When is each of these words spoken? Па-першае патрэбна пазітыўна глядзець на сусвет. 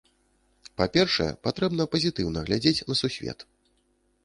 Па-першае 0.81 1.27
патрэбна 1.49 1.87
пазітыўна 1.97 2.39
глядзець 2.49 2.85
на 2.91 2.95
сусвет. 3.03 3.49